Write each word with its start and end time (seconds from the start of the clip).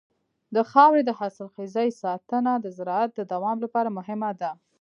د 0.55 0.57
خاورې 0.71 1.01
د 1.05 1.11
حاصلخېزۍ 1.19 1.89
ساتنه 2.01 2.53
د 2.59 2.65
زراعت 2.77 3.11
د 3.15 3.21
دوام 3.33 3.57
لپاره 3.65 3.95
مهمه 3.97 4.31
ده. 4.41 4.51